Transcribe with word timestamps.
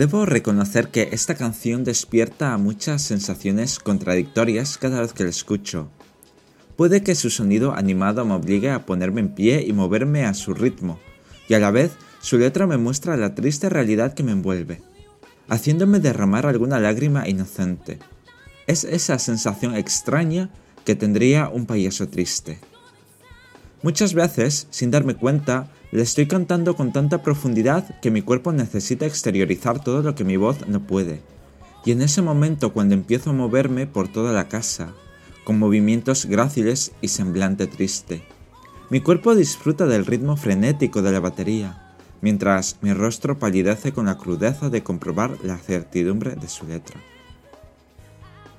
Debo 0.00 0.24
reconocer 0.24 0.88
que 0.88 1.10
esta 1.12 1.34
canción 1.34 1.84
despierta 1.84 2.56
muchas 2.56 3.02
sensaciones 3.02 3.78
contradictorias 3.78 4.78
cada 4.78 5.02
vez 5.02 5.12
que 5.12 5.24
la 5.24 5.28
escucho. 5.28 5.90
Puede 6.74 7.02
que 7.02 7.14
su 7.14 7.28
sonido 7.28 7.74
animado 7.74 8.24
me 8.24 8.32
obligue 8.32 8.70
a 8.70 8.86
ponerme 8.86 9.20
en 9.20 9.34
pie 9.34 9.62
y 9.62 9.74
moverme 9.74 10.24
a 10.24 10.32
su 10.32 10.54
ritmo, 10.54 10.98
y 11.50 11.52
a 11.52 11.58
la 11.58 11.70
vez 11.70 11.90
su 12.22 12.38
letra 12.38 12.66
me 12.66 12.78
muestra 12.78 13.18
la 13.18 13.34
triste 13.34 13.68
realidad 13.68 14.14
que 14.14 14.22
me 14.22 14.32
envuelve, 14.32 14.80
haciéndome 15.50 16.00
derramar 16.00 16.46
alguna 16.46 16.80
lágrima 16.80 17.28
inocente. 17.28 17.98
Es 18.66 18.84
esa 18.84 19.18
sensación 19.18 19.76
extraña 19.76 20.48
que 20.86 20.94
tendría 20.94 21.50
un 21.50 21.66
payaso 21.66 22.08
triste. 22.08 22.58
Muchas 23.82 24.14
veces, 24.14 24.66
sin 24.70 24.90
darme 24.90 25.14
cuenta, 25.14 25.68
le 25.92 26.02
estoy 26.02 26.26
cantando 26.26 26.76
con 26.76 26.92
tanta 26.92 27.22
profundidad 27.22 27.98
que 28.00 28.10
mi 28.10 28.22
cuerpo 28.22 28.52
necesita 28.52 29.06
exteriorizar 29.06 29.82
todo 29.82 30.02
lo 30.02 30.14
que 30.14 30.24
mi 30.24 30.36
voz 30.36 30.68
no 30.68 30.80
puede. 30.80 31.20
Y 31.84 31.92
en 31.92 32.02
ese 32.02 32.22
momento 32.22 32.72
cuando 32.72 32.94
empiezo 32.94 33.30
a 33.30 33.34
moverme 33.34 33.86
por 33.86 34.08
toda 34.08 34.32
la 34.32 34.48
casa, 34.48 34.92
con 35.44 35.58
movimientos 35.58 36.26
gráciles 36.26 36.92
y 37.00 37.08
semblante 37.08 37.66
triste, 37.66 38.22
mi 38.88 39.00
cuerpo 39.00 39.34
disfruta 39.34 39.86
del 39.86 40.06
ritmo 40.06 40.36
frenético 40.36 41.02
de 41.02 41.12
la 41.12 41.20
batería, 41.20 41.96
mientras 42.20 42.76
mi 42.82 42.92
rostro 42.92 43.38
palidece 43.38 43.92
con 43.92 44.06
la 44.06 44.18
crudeza 44.18 44.68
de 44.68 44.82
comprobar 44.82 45.38
la 45.42 45.56
certidumbre 45.56 46.36
de 46.36 46.48
su 46.48 46.66
letra. 46.66 47.00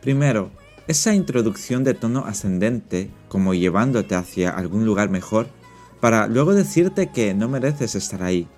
Primero, 0.00 0.50
esa 0.88 1.14
introducción 1.14 1.84
de 1.84 1.94
tono 1.94 2.24
ascendente, 2.24 3.10
como 3.28 3.54
llevándote 3.54 4.14
hacia 4.14 4.50
algún 4.50 4.84
lugar 4.84 5.10
mejor, 5.10 5.46
para 6.00 6.26
luego 6.26 6.54
decirte 6.54 7.10
que 7.10 7.34
no 7.34 7.48
mereces 7.48 7.94
estar 7.94 8.22
ahí, 8.22 8.48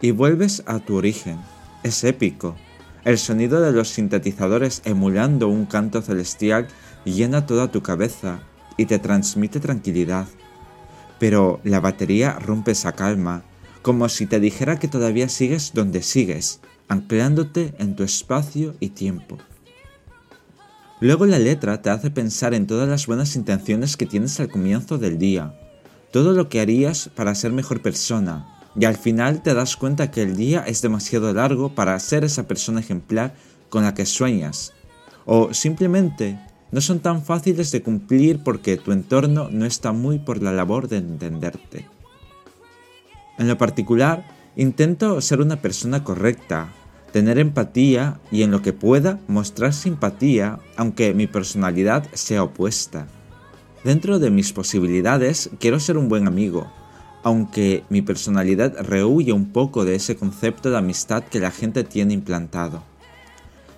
y 0.00 0.12
vuelves 0.12 0.62
a 0.66 0.78
tu 0.80 0.96
origen. 0.96 1.38
Es 1.82 2.04
épico. 2.04 2.56
El 3.04 3.18
sonido 3.18 3.60
de 3.60 3.72
los 3.72 3.88
sintetizadores 3.88 4.80
emulando 4.84 5.48
un 5.48 5.66
canto 5.66 6.00
celestial 6.02 6.68
llena 7.04 7.46
toda 7.46 7.70
tu 7.70 7.82
cabeza 7.82 8.40
y 8.76 8.86
te 8.86 8.98
transmite 8.98 9.60
tranquilidad. 9.60 10.26
Pero 11.18 11.60
la 11.64 11.80
batería 11.80 12.38
rompe 12.38 12.72
esa 12.72 12.92
calma, 12.92 13.44
como 13.82 14.08
si 14.08 14.26
te 14.26 14.40
dijera 14.40 14.78
que 14.78 14.88
todavía 14.88 15.28
sigues 15.28 15.72
donde 15.74 16.02
sigues, 16.02 16.60
anclándote 16.88 17.74
en 17.78 17.96
tu 17.96 18.02
espacio 18.02 18.74
y 18.80 18.90
tiempo. 18.90 19.38
Luego 21.00 21.26
la 21.26 21.38
letra 21.38 21.82
te 21.82 21.90
hace 21.90 22.10
pensar 22.10 22.54
en 22.54 22.66
todas 22.66 22.88
las 22.88 23.06
buenas 23.06 23.36
intenciones 23.36 23.96
que 23.96 24.06
tienes 24.06 24.40
al 24.40 24.48
comienzo 24.48 24.96
del 24.96 25.18
día, 25.18 25.54
todo 26.14 26.32
lo 26.32 26.48
que 26.48 26.60
harías 26.60 27.10
para 27.16 27.34
ser 27.34 27.50
mejor 27.50 27.82
persona, 27.82 28.46
y 28.78 28.84
al 28.84 28.96
final 28.96 29.42
te 29.42 29.52
das 29.52 29.74
cuenta 29.74 30.12
que 30.12 30.22
el 30.22 30.36
día 30.36 30.62
es 30.64 30.80
demasiado 30.80 31.32
largo 31.32 31.74
para 31.74 31.98
ser 31.98 32.22
esa 32.22 32.46
persona 32.46 32.78
ejemplar 32.78 33.34
con 33.68 33.82
la 33.82 33.94
que 33.94 34.06
sueñas, 34.06 34.74
o 35.24 35.52
simplemente 35.52 36.38
no 36.70 36.80
son 36.80 37.00
tan 37.00 37.24
fáciles 37.24 37.72
de 37.72 37.82
cumplir 37.82 38.44
porque 38.44 38.76
tu 38.76 38.92
entorno 38.92 39.48
no 39.50 39.64
está 39.64 39.90
muy 39.90 40.20
por 40.20 40.40
la 40.40 40.52
labor 40.52 40.86
de 40.86 40.98
entenderte. 40.98 41.88
En 43.36 43.48
lo 43.48 43.58
particular, 43.58 44.24
intento 44.54 45.20
ser 45.20 45.40
una 45.40 45.56
persona 45.56 46.04
correcta, 46.04 46.72
tener 47.10 47.40
empatía 47.40 48.20
y 48.30 48.42
en 48.44 48.52
lo 48.52 48.62
que 48.62 48.72
pueda 48.72 49.18
mostrar 49.26 49.72
simpatía 49.72 50.60
aunque 50.76 51.12
mi 51.12 51.26
personalidad 51.26 52.06
sea 52.12 52.44
opuesta. 52.44 53.08
Dentro 53.84 54.18
de 54.18 54.30
mis 54.30 54.54
posibilidades 54.54 55.50
quiero 55.60 55.78
ser 55.78 55.98
un 55.98 56.08
buen 56.08 56.26
amigo, 56.26 56.72
aunque 57.22 57.84
mi 57.90 58.00
personalidad 58.00 58.74
rehuye 58.80 59.34
un 59.34 59.52
poco 59.52 59.84
de 59.84 59.94
ese 59.94 60.16
concepto 60.16 60.70
de 60.70 60.78
amistad 60.78 61.22
que 61.22 61.38
la 61.38 61.50
gente 61.50 61.84
tiene 61.84 62.14
implantado. 62.14 62.82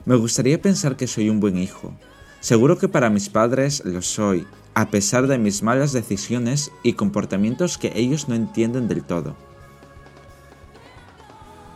Me 0.04 0.14
gustaría 0.14 0.62
pensar 0.62 0.96
que 0.96 1.08
soy 1.08 1.28
un 1.28 1.40
buen 1.40 1.58
hijo. 1.58 1.92
Seguro 2.38 2.78
que 2.78 2.88
para 2.88 3.10
mis 3.10 3.28
padres 3.28 3.84
lo 3.84 4.00
soy, 4.00 4.46
a 4.74 4.90
pesar 4.90 5.26
de 5.26 5.38
mis 5.38 5.64
malas 5.64 5.92
decisiones 5.92 6.70
y 6.84 6.92
comportamientos 6.92 7.76
que 7.76 7.90
ellos 7.96 8.28
no 8.28 8.36
entienden 8.36 8.86
del 8.86 9.02
todo. 9.02 9.34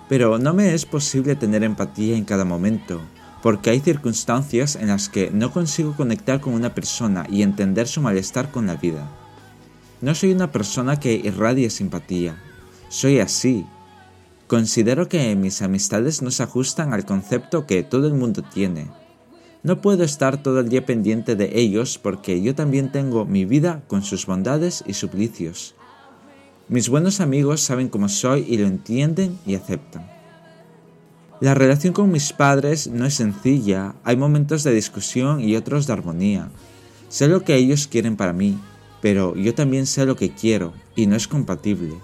Pero 0.09 0.39
no 0.39 0.55
me 0.55 0.73
es 0.75 0.87
posible 0.87 1.35
tener 1.35 1.65
empatía 1.65 2.17
en 2.17 2.25
cada 2.25 2.45
momento, 2.45 3.01
porque 3.43 3.71
hay 3.71 3.81
circunstancias 3.81 4.77
en 4.77 4.89
las 4.89 5.09
que 5.09 5.31
no 5.31 5.53
consigo 5.53 5.97
conectar 5.97 6.41
con 6.41 6.55
una 6.55 6.75
persona 6.75 7.27
y 7.31 7.43
entender 7.43 7.89
su 7.89 8.01
malestar 8.01 8.51
con 8.51 8.67
la 8.67 8.77
vida. 8.77 9.11
No 10.01 10.15
soy 10.15 10.33
una 10.33 10.53
persona 10.53 10.99
que 10.99 11.15
irradie 11.15 11.71
simpatía, 11.71 12.41
soy 12.89 13.21
así. 13.21 13.67
Considero 14.47 15.09
que 15.09 15.37
mis 15.37 15.63
amistades 15.63 16.23
no 16.23 16.31
se 16.31 16.43
ajustan 16.43 16.93
al 16.93 17.05
concepto 17.05 17.67
que 17.67 17.83
todo 17.83 18.07
el 18.07 18.15
mundo 18.15 18.43
tiene. 18.43 18.89
No 19.63 19.81
puedo 19.81 20.05
estar 20.05 20.43
todo 20.43 20.61
el 20.61 20.69
día 20.69 20.85
pendiente 20.85 21.37
de 21.37 21.59
ellos 21.59 21.99
porque 21.99 22.41
yo 22.43 22.55
también 22.55 22.91
tengo 22.91 23.27
mi 23.27 23.45
vida 23.45 23.83
con 23.87 24.03
sus 24.03 24.27
bondades 24.27 24.83
y 24.87 24.95
suplicios. 24.95 25.75
Mis 26.69 26.89
buenos 26.89 27.21
amigos 27.21 27.61
saben 27.61 27.89
cómo 27.89 28.09
soy 28.09 28.47
y 28.49 28.57
lo 28.57 28.67
entienden 28.67 29.39
y 29.47 29.55
aceptan. 29.55 30.20
La 31.41 31.55
relación 31.55 31.95
con 31.95 32.13
mis 32.13 32.35
padres 32.35 32.87
no 32.87 33.07
es 33.07 33.15
sencilla, 33.15 33.95
hay 34.05 34.15
momentos 34.15 34.63
de 34.63 34.75
discusión 34.75 35.41
y 35.41 35.57
otros 35.57 35.87
de 35.87 35.95
armonía. 35.95 36.51
Sé 37.09 37.29
lo 37.29 37.45
que 37.45 37.55
ellos 37.55 37.87
quieren 37.87 38.17
para 38.17 38.35
mí, 38.35 38.59
pero 39.01 39.35
yo 39.35 39.55
también 39.55 39.87
sé 39.87 40.05
lo 40.05 40.17
que 40.17 40.35
quiero 40.35 40.75
y 40.95 41.07
no 41.07 41.17
es 41.17 41.27
compatible. 41.27 41.95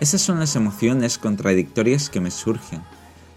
Esas 0.00 0.20
son 0.20 0.38
las 0.38 0.54
emociones 0.54 1.16
contradictorias 1.16 2.10
que 2.10 2.20
me 2.20 2.30
surgen. 2.30 2.82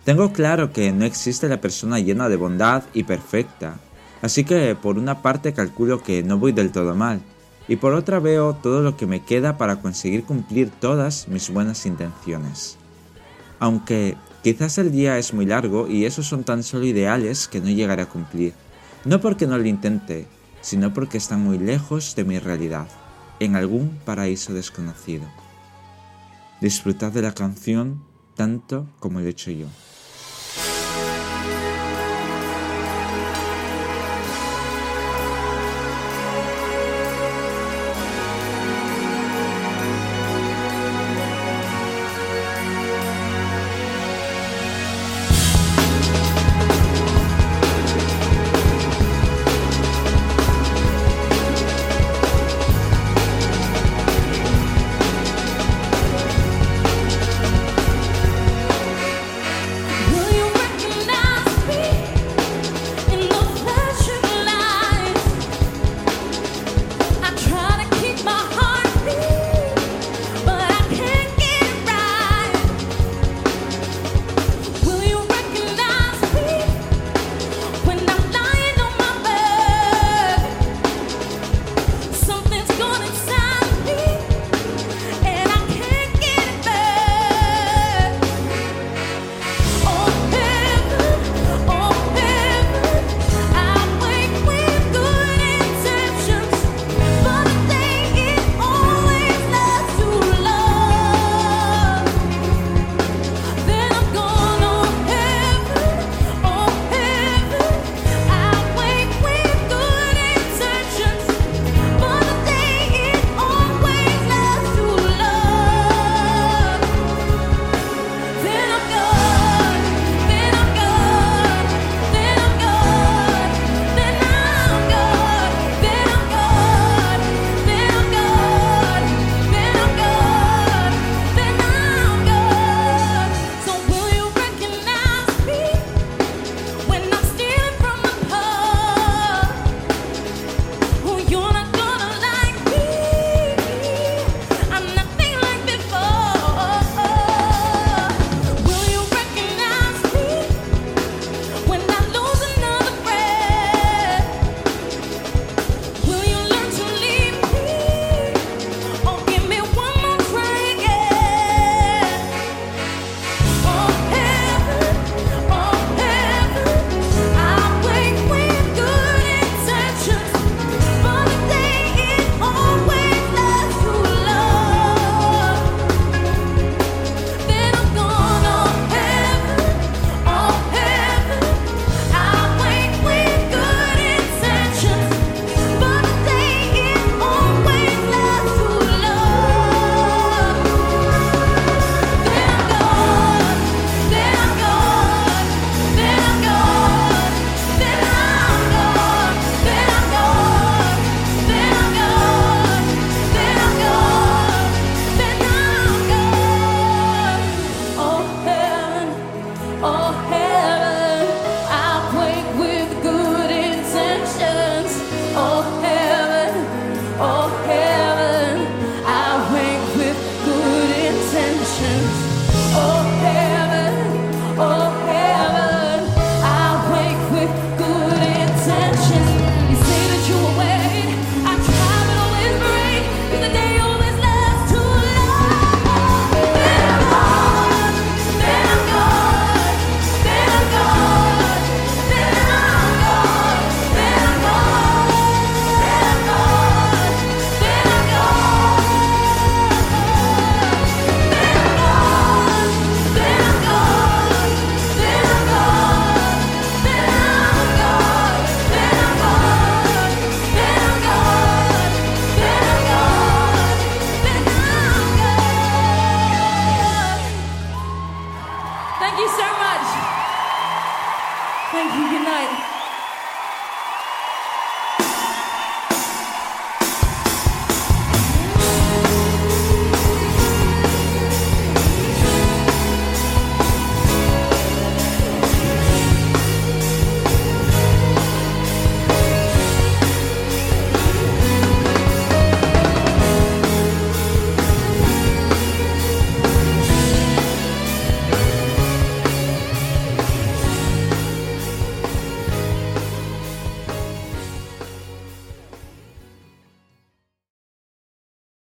Tengo 0.03 0.33
claro 0.33 0.73
que 0.73 0.91
no 0.91 1.05
existe 1.05 1.47
la 1.47 1.61
persona 1.61 1.99
llena 1.99 2.27
de 2.27 2.35
bondad 2.35 2.83
y 2.93 3.03
perfecta, 3.03 3.79
así 4.21 4.43
que 4.43 4.75
por 4.75 4.97
una 4.97 5.21
parte 5.21 5.53
calculo 5.53 6.03
que 6.03 6.23
no 6.23 6.39
voy 6.39 6.51
del 6.51 6.73
todo 6.73 6.93
mal, 6.93 7.21
y 7.69 7.77
por 7.77 7.93
otra 7.93 8.19
veo 8.19 8.53
todo 8.53 8.81
lo 8.81 8.97
que 8.97 9.05
me 9.05 9.23
queda 9.23 9.57
para 9.57 9.77
conseguir 9.77 10.25
cumplir 10.25 10.69
todas 10.69 11.29
mis 11.29 11.49
buenas 11.49 11.85
intenciones. 11.85 12.77
Aunque 13.59 14.17
quizás 14.47 14.77
el 14.77 14.93
día 14.93 15.17
es 15.17 15.33
muy 15.33 15.45
largo 15.45 15.89
y 15.89 16.05
esos 16.05 16.25
son 16.25 16.45
tan 16.45 16.63
solo 16.63 16.85
ideales 16.85 17.49
que 17.49 17.59
no 17.59 17.67
llegaré 17.67 18.03
a 18.03 18.09
cumplir, 18.09 18.53
no 19.03 19.19
porque 19.19 19.45
no 19.45 19.57
lo 19.57 19.65
intente, 19.65 20.25
sino 20.61 20.93
porque 20.93 21.17
están 21.17 21.41
muy 21.41 21.57
lejos 21.57 22.15
de 22.15 22.23
mi 22.23 22.39
realidad, 22.39 22.87
en 23.41 23.57
algún 23.57 23.99
paraíso 24.05 24.53
desconocido. 24.53 25.25
Disfrutad 26.61 27.11
de 27.11 27.23
la 27.23 27.33
canción 27.33 28.01
tanto 28.35 28.87
como 29.01 29.19
lo 29.19 29.25
he 29.25 29.31
hecho 29.31 29.51
yo. 29.51 29.65